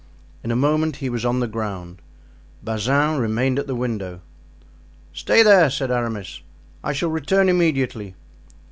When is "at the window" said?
3.59-4.21